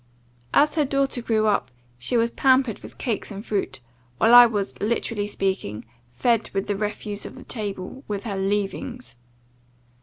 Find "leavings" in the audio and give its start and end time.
8.35-9.15